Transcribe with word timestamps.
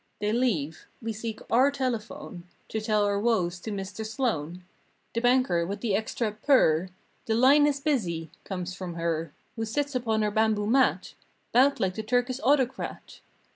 They 0.19 0.33
leave. 0.33 0.87
We 0.99 1.13
seek 1.13 1.41
our 1.51 1.69
telephone 1.69 2.45
To 2.69 2.81
tell 2.81 3.05
our 3.05 3.19
woes 3.19 3.59
to 3.59 3.69
Mr. 3.71 4.03
Sloan 4.03 4.63
The 5.13 5.21
banker 5.21 5.63
with 5.63 5.81
the 5.81 5.93
extra 5.95 6.31
P 6.31 6.37
E 6.39 6.45
R— 6.49 6.89
"The 7.27 7.35
line 7.35 7.67
is 7.67 7.79
busy" 7.79 8.31
comes 8.43 8.73
from 8.73 8.95
her 8.95 9.31
Who 9.55 9.63
sits 9.63 9.93
upon 9.93 10.23
her 10.23 10.31
bamboo 10.31 10.65
mat 10.65 11.13
'Bout 11.51 11.79
like 11.79 11.93
the 11.93 12.01
Turkish 12.01 12.39
autocrat. 12.43 13.19